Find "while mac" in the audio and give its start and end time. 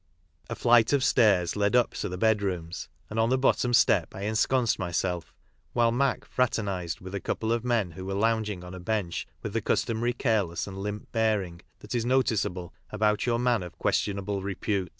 5.73-6.25